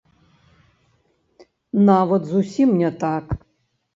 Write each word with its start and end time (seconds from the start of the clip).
Нават 1.89 2.25
зусім 2.33 2.69
не 2.83 2.91
так! 3.03 3.25